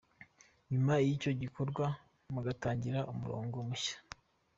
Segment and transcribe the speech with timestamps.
[0.71, 1.85] Nyuma y’icyo gikorwa
[2.33, 3.95] mugatangira umurongo mushya.